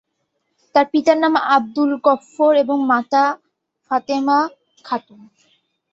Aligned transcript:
তার 0.75 0.85
পিতার 0.91 1.17
নাম 1.19 1.33
আব্দুল 1.55 1.91
গফুর 2.05 2.53
এবং 2.63 2.77
মাতা 2.91 3.23
ফাতেমা 3.91 4.37
খাতুন। 4.85 5.19